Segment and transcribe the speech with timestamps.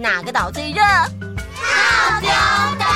[0.00, 0.80] 哪个岛最热？
[0.80, 2.30] 套丁
[2.78, 2.86] 岛。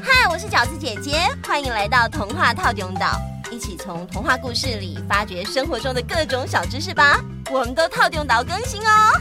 [0.00, 3.20] 嗨，我是饺子姐姐，欢迎来到童话套丁岛，
[3.50, 7.20] 一起从童话故事里发掘生活中的各种小知识吧。
[7.50, 9.20] 我们都套丁岛更新哦。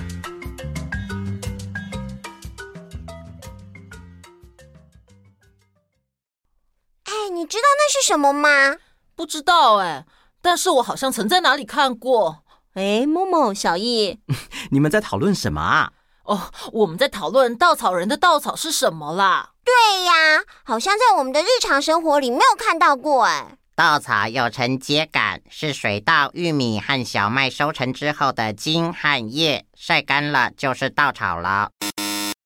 [7.06, 8.76] 哎，你知道那是什么吗？
[9.16, 10.06] 不知道哎，
[10.40, 12.44] 但是我好像曾在哪里看过。
[12.76, 14.20] 哎，某某、小易，
[14.70, 15.94] 你们在讨论什么啊？
[16.24, 19.50] 哦，我们在讨论稻草人的稻草是什么啦？
[19.66, 23.58] 对呀，好像在我们的日常生活里没有看到过哎。
[23.76, 31.72] 稻草又称秸秆，是水稻、玉米和小麦收成之后的茎和叶，晒干了就是稻草了。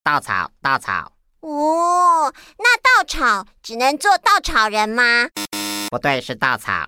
[0.02, 1.12] 稻草，稻草。
[1.40, 5.28] 哦，那稻草只能做稻草人吗？
[5.90, 6.86] 不对，是稻草。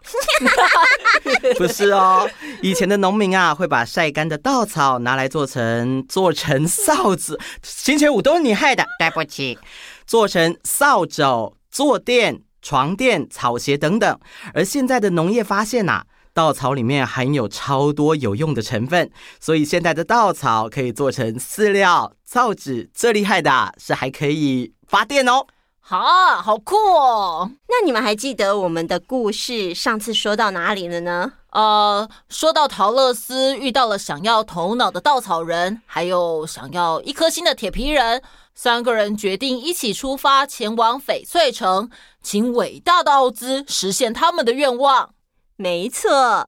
[1.56, 2.28] 不是哦，
[2.62, 7.38] 以前的农民啊，会把晒干的稻草拿来做成做成扫子。
[7.62, 9.58] 星期五都是你害的，对不起。
[10.06, 14.18] 做成扫帚、坐垫、床垫、草鞋等等。
[14.52, 22.90] 而现在的农业发现呐、啊，稻草里面含有超多有用的成分，所以现在的稻草可以做成饲料、造纸。
[22.92, 25.46] 最厉害的是还可以发电哦。
[25.90, 27.50] 好，好酷哦！
[27.68, 31.32] 那你们还记得我们的故事上次说到哪里了呢？
[31.50, 38.22] 呃，说到陶乐丝遇到了想要头脑的稻草人，还有想要一颗心的铁皮人，
[38.54, 41.90] 三个人决定一起出发前往翡翠城，
[42.22, 45.12] 请伟大的奥兹实现他们的愿望。
[45.56, 46.46] 没错，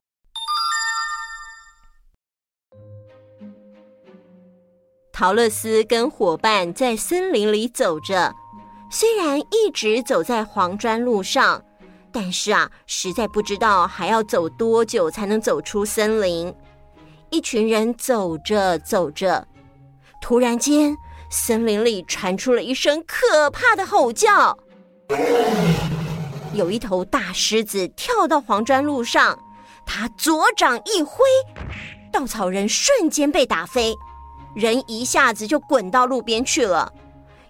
[5.11, 8.33] 陶乐丝跟伙伴在森林里走着。
[8.95, 11.59] 虽然一直走在黄砖路上，
[12.11, 16.53] 但是啊，实在不知道还要走多久才能走出森林。
[17.31, 19.47] 一群人走着走着，
[20.21, 20.95] 突然间，
[21.31, 24.55] 森林里传出了一声可怕的吼叫。
[26.53, 29.39] 有一头大狮子跳到黄砖路上，
[29.87, 31.25] 它左掌一挥，
[32.11, 33.95] 稻草人瞬间被打飞，
[34.55, 36.93] 人一下子就滚到路边去了。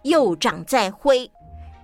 [0.04, 1.32] 右掌再挥，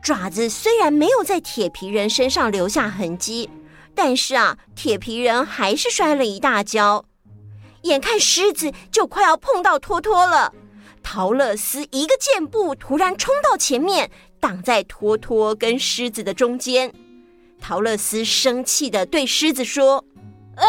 [0.02, 3.50] 爪子虽然没有在铁皮人身上留下痕迹，
[3.94, 7.06] 但是啊，铁皮人还是摔了一大跤。
[7.84, 10.54] 眼看狮子就快要碰到托托了，
[11.04, 14.09] 桃乐丝一个箭步突然冲到前面，
[14.40, 16.94] 挡在托托跟狮子的中间。
[17.62, 20.04] 桃乐丝生气地对狮子说
[20.58, 20.64] ：“喂，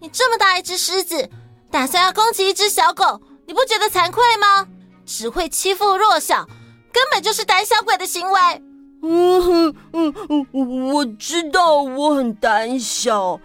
[0.00, 1.28] 你这么大一只狮子，
[1.70, 4.66] 打算要攻击一只小狗，你不觉得惭愧吗？
[5.04, 6.46] 只会欺负弱小。”
[6.96, 8.40] 根本就是胆小鬼的行为。
[9.02, 10.14] 嗯哼嗯
[10.54, 13.38] 嗯，我知道我很胆小，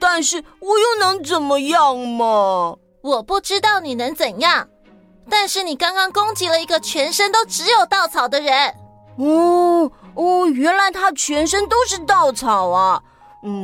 [0.00, 2.76] 但是我又能怎么样嘛？
[3.02, 4.66] 我不知道你能怎样，
[5.30, 8.74] 但是你刚刚攻击了一个全身都只有稻草的人。
[9.18, 13.00] 哦哦，原来他全身都是稻草啊！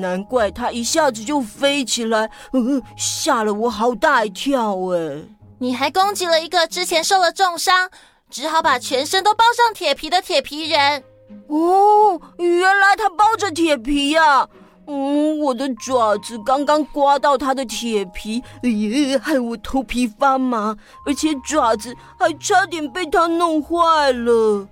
[0.01, 5.25] 难怪他一下子就飞起来，嗯，吓了我好大一跳哎！
[5.59, 7.91] 你还攻击了一个之前受了重伤。
[8.32, 11.04] 只好把全身都包上铁皮的铁皮人。
[11.48, 14.48] 哦，原来他包着铁皮呀、啊！
[14.87, 20.75] 嗯，我的爪子刚刚刮到他的铁皮，哎呀，害我头皮发麻，
[21.06, 24.66] 而且爪子还差点被他弄坏了。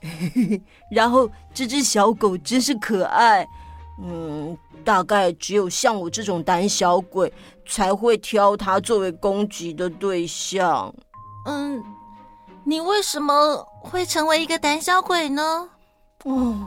[0.00, 3.46] 嘿嘿，然后这只小狗真是可爱。
[4.02, 7.30] 嗯，大概只有像我这种胆小鬼
[7.68, 10.92] 才会挑它作为攻击的对象。
[11.46, 11.82] 嗯。
[12.66, 15.68] 你为什么会成为一个胆小鬼呢？
[16.24, 16.66] 哦，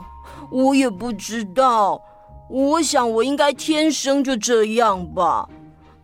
[0.50, 2.00] 我也不知道。
[2.48, 5.48] 我想我应该天生就这样吧。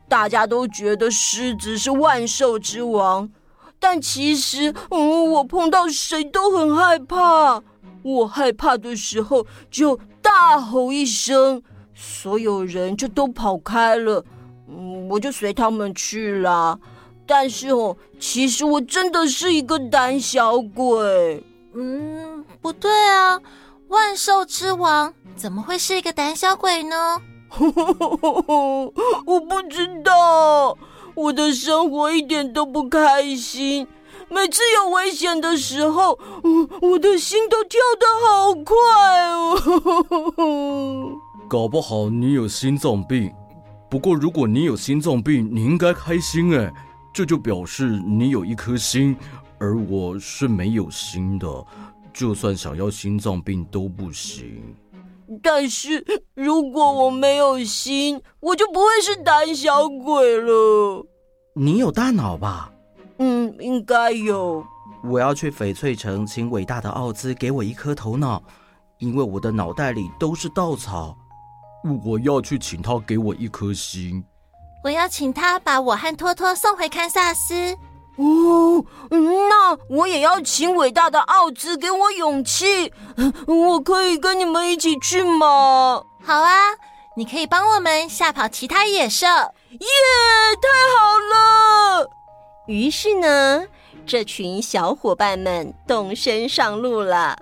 [0.08, 3.30] 大家都觉得狮子是万兽之王，
[3.78, 7.62] 但其实，嗯，我碰到谁都很害怕。
[8.02, 11.62] 我害怕的时候就大吼一声，
[11.94, 14.22] 所有人就都跑开了。
[14.68, 16.78] 嗯，我就随他们去了。
[17.26, 21.42] 但是哦，其实我真的是一个胆小鬼。
[21.74, 23.40] 嗯，不对啊，
[23.88, 27.20] 万兽之王怎么会是一个胆小鬼呢？
[27.58, 30.76] 我不知道，
[31.14, 33.86] 我的生活一点都不开心。
[34.28, 36.18] 每次有危险的时候，
[36.80, 38.74] 我的心都跳得好快
[39.30, 41.12] 哦。
[41.48, 43.32] 搞不好你有心脏病。
[43.90, 46.72] 不过如果你有心脏病，你应该开心哎。
[47.14, 49.16] 这就表示你有一颗心，
[49.60, 51.46] 而我是没有心的，
[52.12, 54.60] 就算想要心脏病都不行。
[55.40, 61.06] 但是如果我没有心，我就不会是胆小鬼了。
[61.54, 62.72] 你有大脑吧？
[63.20, 64.66] 嗯，应该有。
[65.04, 68.42] 我要去翡翠城，请伟大的奥兹给我一颗头脑，
[68.98, 71.16] 因为我的脑袋里都是稻草。
[72.04, 74.24] 我要去请他给我一颗心。
[74.84, 77.74] 我要请他把我和托托送回堪萨斯。
[78.16, 82.92] 哦，那我也要请伟大的奥兹给我勇气。
[83.46, 86.02] 我可以跟你们一起去吗？
[86.22, 86.52] 好啊，
[87.16, 89.26] 你可以帮我们吓跑其他野兽。
[89.26, 89.88] 耶，
[90.60, 92.10] 太好了！
[92.66, 93.64] 于是呢，
[94.06, 97.38] 这群小伙伴们动身上路了。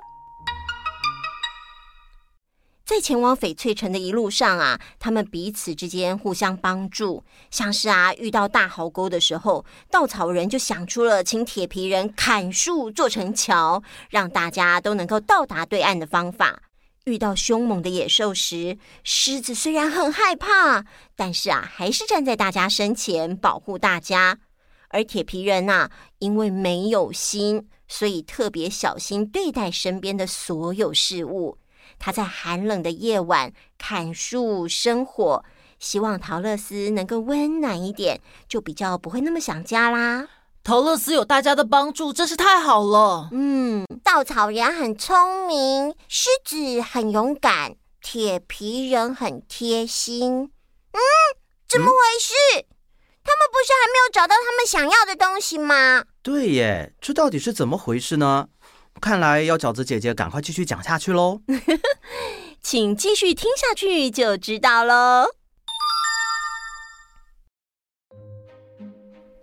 [2.84, 7.22] 在前往翡翠城的一路上啊，他们彼此之间互相帮助。
[7.50, 16.62] 像是啊，遇到大壕沟的时候，稻草人就想出了请铁皮人砍树做成桥，让大家都能够到达对岸的方法。
[17.04, 20.84] 遇到凶猛的野兽时，狮子虽然很害怕，
[21.14, 24.38] 但是啊，还是站在大家身前保护大家。
[24.88, 25.88] 而铁皮人呐，
[26.18, 31.58] 因为没有心，所以特别小心对待身边的所有事物。
[32.04, 35.44] 他在寒冷的夜晚砍树生火，
[35.78, 40.26] 希望陶乐斯能够温暖一点，就比较不会那么想家啦。
[40.64, 43.28] 陶乐斯有大家的帮助，真是太好了。
[43.30, 50.50] 嗯，稻草人很聪明，狮子很勇敢，铁皮人很贴心。
[50.90, 51.00] 嗯，
[51.68, 52.34] 怎么回事？
[52.58, 52.66] 嗯，
[53.22, 56.02] 他们不是还没有找到他们想要的东西吗？
[56.20, 58.48] 对耶，这到底是怎么回事呢？
[59.02, 61.40] 看来要饺子姐姐赶快继续讲下去喽，
[62.62, 65.26] 请继续听下去就知道喽。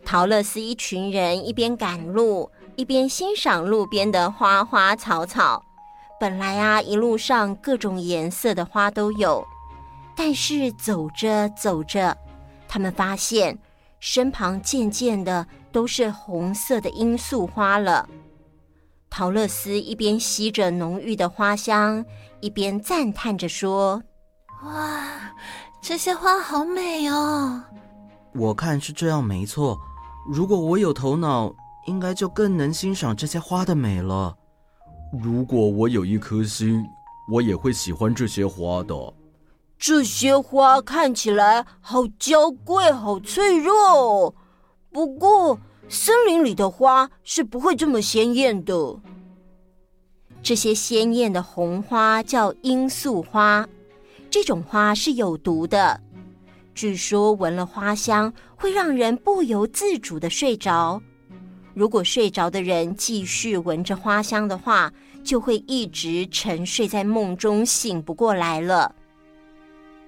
[0.06, 5.62] 桃乐丝一群人一边赶路，一边欣赏路边的花花草草。
[6.22, 9.46] 本来啊，一路上各种颜色的花都有，
[10.16, 12.18] 但是走着走着，
[12.66, 13.60] 他们发现
[14.00, 18.08] 身旁渐渐的都是红色的罂粟花了。
[19.10, 22.06] 桃乐丝一边吸着浓郁的花香，
[22.40, 24.02] 一边赞叹着说
[24.64, 25.04] ：“哇，
[25.82, 27.62] 这些花好美哦！”
[28.36, 29.78] 我看是这样没错。
[30.28, 31.54] 如果我有头脑，
[31.88, 34.38] 应该就更能欣赏这些花的美了。
[35.22, 36.86] 如果我有一颗心，
[37.32, 38.96] 我也会喜欢这些花的。
[39.78, 44.34] 这些花看起来好娇贵，好脆弱哦。
[44.92, 45.60] 不过。
[45.92, 49.00] 森林里的花是不会这么鲜艳的。
[50.44, 53.68] 这些鲜艳的红花叫罂粟花，
[54.30, 56.00] 这种花是有毒的。
[56.76, 61.02] 据说闻了花香会让人不由自主的睡着。
[61.74, 64.94] 如果睡着的人继续闻着花香的话，
[65.24, 68.94] 就会一直沉睡在梦中，醒不过来了。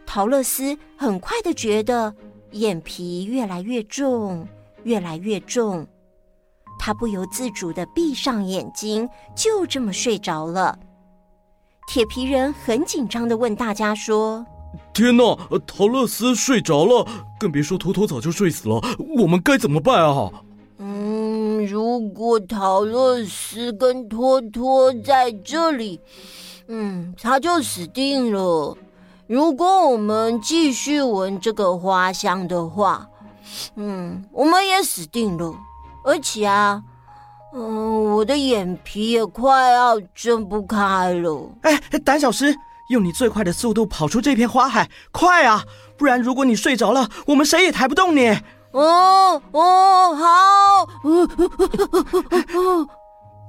[0.06, 2.14] 桃乐丝很快的觉得
[2.52, 4.48] 眼皮越来越重。
[4.84, 5.86] 越来越重，
[6.80, 10.78] 他不由自主的闭上眼睛，就这么睡着了。
[11.88, 14.46] 铁皮人很紧张的问大家说
[14.94, 15.38] ：“天哪，
[15.68, 17.06] 陶乐斯睡着了，
[17.40, 18.82] 更别说托托早就睡死了，
[19.20, 20.32] 我们该怎么办啊？”
[20.80, 26.00] 嗯，如果陶乐斯跟托托在这里，
[26.68, 28.76] 嗯，他就死定了。
[29.28, 33.08] 如果我们继续闻这个花香的话。
[33.76, 35.54] 嗯，我们也死定了，
[36.06, 36.82] 而且啊，
[37.54, 41.50] 嗯，我的眼皮也快要睁不开了。
[41.62, 42.56] 哎，胆小狮，
[42.90, 45.64] 用你最快的速度跑出这片花海，快啊！
[45.98, 48.30] 不然如果你睡着了，我们谁也抬不动你。
[48.72, 50.88] 哦哦，好。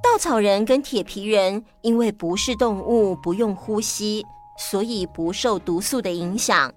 [0.03, 4.27] 稻草人跟铁皮人因为不是动物，不用呼吸，
[4.59, 6.73] 所以不受毒素的影响。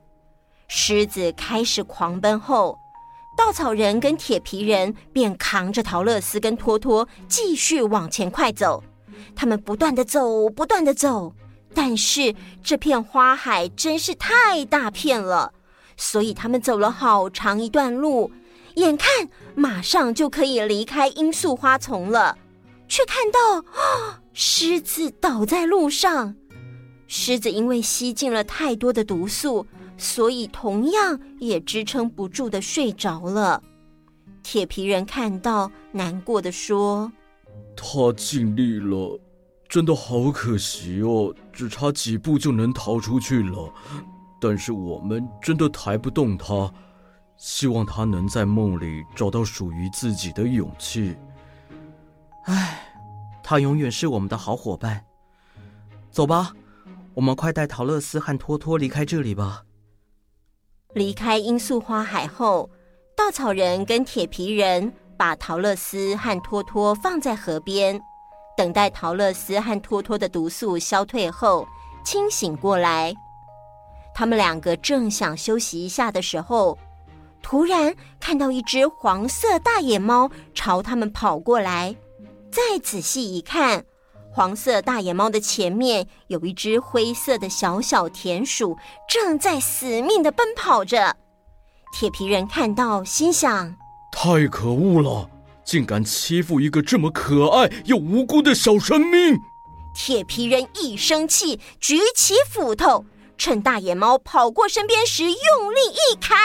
[0.68, 2.78] 狮子开始狂奔后。
[3.46, 8.84] 稻草人跟铁皮人便扛着陶乐斯跟托托继续往前快走，
[9.36, 11.32] 他们不断地走，不断地走，
[11.72, 12.34] 但是
[12.64, 15.54] 这片花海真是太大片了，
[15.96, 18.32] 所以他们走了好长一段路，
[18.78, 22.36] 眼看马上就可以离开罂粟花丛了，
[22.88, 26.36] 却看到啊，狮子倒在路上，
[27.06, 29.68] 狮子因为吸进了太多的毒素。
[29.98, 33.62] 所以，同样也支撑不住的睡着了。
[34.44, 37.12] 铁皮人看到，难过的说
[37.76, 39.20] ：“他尽力了，
[39.68, 43.74] 真的好可惜哦，只差几步就能逃出去了。
[44.40, 46.72] 但是我们真的抬不动他，
[47.38, 51.16] 希望他能在梦里找到属于自己的勇气。
[52.44, 52.80] 唉，
[53.42, 55.04] 他永远是我们的好伙伴。
[56.12, 56.54] 走吧，
[57.16, 59.64] 我们快带桃乐丝和托托离开这里吧。”
[60.96, 62.70] 离开罂粟花海后，
[63.18, 68.00] 稻草人跟铁皮人把桃乐丝和托托放在河边，
[68.56, 71.68] 等待桃乐丝和托托的毒素消退后
[72.06, 73.14] 清醒过来。
[74.14, 76.78] 他们两个正想休息一下的时候，
[77.42, 81.94] 突然看到一只黄色大野猫朝他们跑过来。
[82.50, 83.84] 再仔细一看，
[84.36, 88.78] 黄色大野猫的前面有一只灰色的小小田鼠，
[89.08, 91.16] 正在死命的奔跑着。
[91.94, 93.74] 铁皮人看到，心想：
[94.12, 95.30] 太可恶了，
[95.64, 99.40] 竟敢欺负一个这么可爱又无辜的小生命！
[99.96, 103.06] 铁皮人一生气，举起斧头，
[103.38, 105.32] 趁大野猫跑过身边时，用
[105.72, 105.78] 力
[106.12, 106.38] 一砍，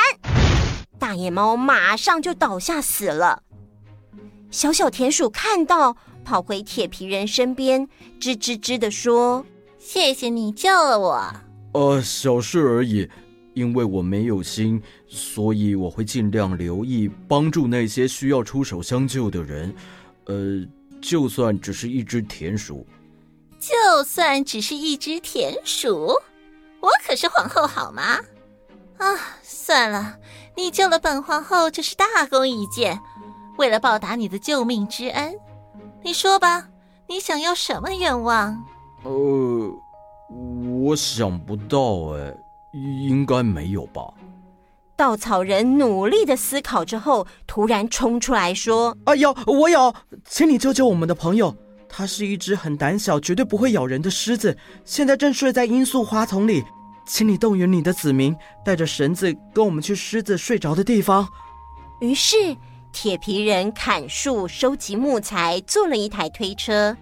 [0.97, 3.43] 大野猫马上就倒下死了。
[4.53, 7.87] 小小田鼠看到，跑回铁皮人身边，
[8.21, 9.45] 吱吱吱地说
[9.79, 11.35] ：“谢谢你救了我。
[11.73, 13.09] ”“呃，小事而已，
[13.55, 19.75] 因为我没有心，所以我会尽量留意帮助那些需要出手相救的人。
[20.27, 20.65] 呃，
[21.01, 22.87] 就算只是一只田鼠，
[23.59, 26.15] 就算只是一只田鼠，
[26.81, 28.19] 我可是皇后，好吗？
[28.99, 30.19] 啊，算了，
[30.57, 33.01] 你救了本皇后，这是大功一件。”
[33.59, 35.35] 为了报答你的救命之恩，
[36.03, 36.67] 你说吧，
[37.07, 38.57] 你想要什么愿望？
[39.05, 39.71] 呃，
[40.83, 42.35] 我想不到，哎，
[42.73, 44.03] 应该没有吧？
[44.97, 49.95] 稻草人努力的思考之后，突然冲出来说：“啊，有，我有，
[50.27, 51.55] 请你救救我们的朋友。
[51.89, 56.65] 他是一只很胆小、绝对不会咬人的狮子，现在正睡在罂粟花丛里。
[57.07, 61.29] 请你动员你的子民，带着绳子跟我们去狮子睡着的地方。”
[62.01, 62.37] 于是。
[62.93, 66.97] 铁皮人砍树、收集木材，做了一台推车。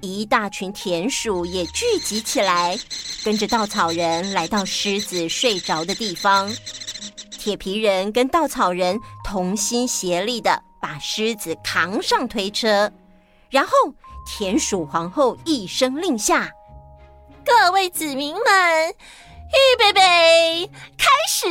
[0.00, 2.76] 一大群田鼠也聚集起来，
[3.24, 6.52] 跟着稻草人来到狮子睡着的地方。
[7.30, 12.92] 铁皮人跟稻草人同心协力地把狮子扛上推车，
[13.48, 13.72] 然后
[14.26, 16.50] 田鼠皇后一声令下
[17.46, 21.46] ：“各位子民们，预备备，开始！”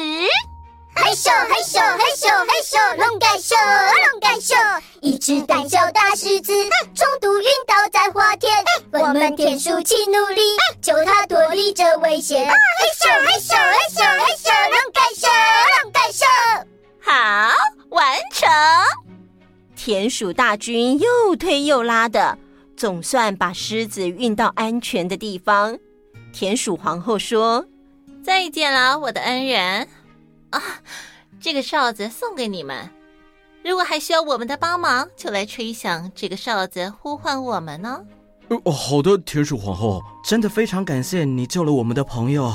[0.93, 3.55] 害羞害羞害羞害羞，龙盖羞
[4.12, 4.55] 龙盖羞，
[5.01, 6.53] 一只胆小大狮子
[6.93, 8.53] 中毒晕倒在花田，
[8.91, 10.41] 我们田鼠齐努力
[10.81, 12.45] 救它脱离这危险。
[12.45, 12.53] 害
[13.00, 15.27] 羞害羞害羞害羞，龙盖羞
[15.83, 16.25] 龙盖羞，
[17.00, 17.53] 好，
[17.89, 18.50] 完成。
[19.75, 22.38] 田鼠大军又推又拉的，
[22.77, 25.77] 总算把狮子运到安全的地方。
[26.31, 27.65] 田鼠皇后说
[28.24, 29.88] ：“再见了，我的恩人。”
[30.51, 30.62] 啊，
[31.39, 32.89] 这个哨子送给你们。
[33.63, 38.01] 如果还需要我们的帮忙，就来吹响这个哨子，呼唤我们呢。
[38.63, 42.53] 哦，好的，田鼠皇后，真的非常感谢你救了我们的朋友。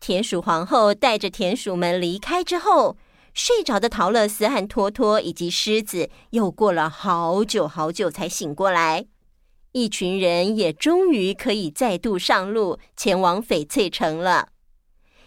[0.00, 2.96] 田鼠皇后带着田鼠们离开之后，
[3.32, 9.06] 睡着的陶乐斯和托托以及狮子又过了好久好久才醒过来。
[9.70, 14.48] 一群人也终于可以再度上路，前往翡翠城了。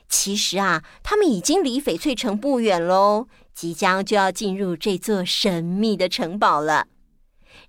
[0.08, 6.88] 其实啊，他们已经离翡翠城不远喽，即将就要进入这座神秘的城堡了。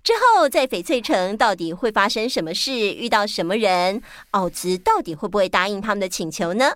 [0.03, 2.71] 之后，在翡翠城到底会发生什么事？
[2.71, 4.01] 遇到什么人？
[4.31, 6.73] 奥兹到底会不会答应他们的请求呢？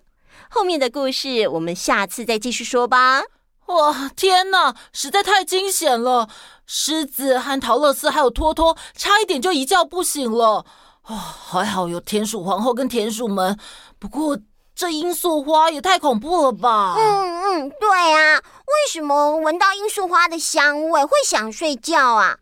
[0.49, 3.21] 后面的故事我们下次再继续说吧。
[3.67, 6.27] 哇，天哪，实在太惊险了！
[6.65, 10.65] 狮子和桃乐丝还有托托，差一点就一觉不醒了。
[11.05, 13.57] 哦，还好有田鼠皇后跟田鼠们。
[13.99, 14.39] 不过。
[14.81, 16.95] 这罂粟花也太恐怖了吧！
[16.97, 22.39] 嗯嗯，对啊，为什么闻到罂粟花的香味会想睡觉啊？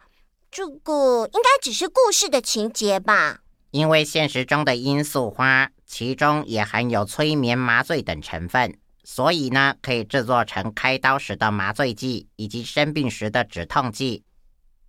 [0.49, 3.39] 这个应该只是故事的情节吧？
[3.71, 14.23] 因为现实中的罂粟花，其中也含有催眠、麻醉等成分，所以呢，可以制作成开刀时的麻醉剂以及生病时的止痛剂。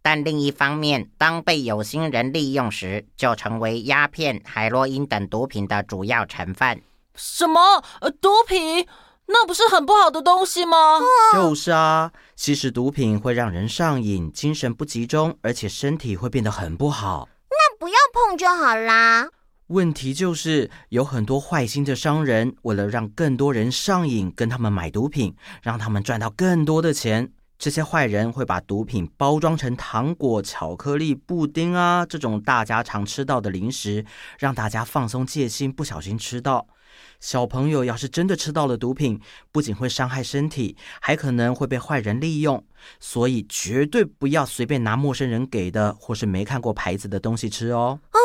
[0.02, 6.80] 但另一方面，当被有心人利用时，就成为鸦片、海洛因等毒品的主要成分。
[7.14, 7.82] 什么？
[8.00, 8.86] 呃，毒品？
[9.32, 10.98] 那不是很不好的东西吗？
[11.32, 17.28] 就是啊，吸食毒品会让人上瘾，精神不集中，而且身体会变得很不好。
[17.48, 19.28] 那不要碰就好啦。
[19.68, 27.32] 问题就是有很多坏心的商人，为了让更多人上瘾，跟他们买毒品，让他们赚到更多的钱。
[27.56, 34.04] 这些坏人会把毒品包装成糖果、巧克力、布丁啊，这种大家常吃到的零食，
[34.40, 36.66] 让大家放松戒心，不小心吃到。
[37.20, 39.20] 小朋友要是真的吃到了毒品，
[39.52, 42.64] 不仅会伤害身体，还可能会被坏人利用。
[42.98, 48.00] 所以绝对不要随便拿陌生人给的或是没看过牌子的东西吃哦。
[48.12, 48.18] 哦，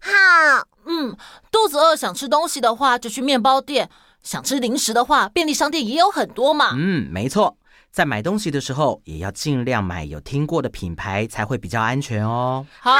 [0.00, 1.16] 好，嗯，
[1.50, 3.88] 肚子饿想吃东西的话，就去面包店；
[4.22, 6.70] 想吃零食的话，便利商店也有很多嘛。
[6.76, 7.58] 嗯，没错。
[7.90, 12.66] 在买东西的时候，也要尽量买有听过的品牌，才会比较安全哦。
[12.78, 12.92] 好，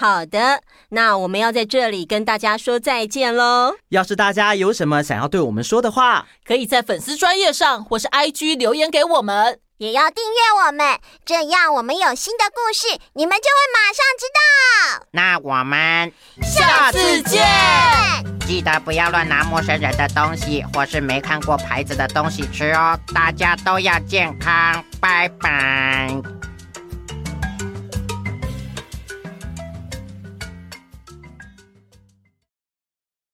[0.00, 3.74] 好的，那我们要在这里跟大家说再见喽。
[3.90, 15.06] 要是大家有什么想要对我们说的话，可以在粉丝专业上或是 IG 留言给我们，也要订阅我们，这样我们有新的故事，你们就会马上知道。
[15.10, 16.10] 那我们
[16.42, 17.44] 下次见。
[18.46, 22.98] 记得不要乱拿陌生人的东西，或是没看过牌子的东西吃哦。
[23.14, 26.10] 大家都要健康，拜拜。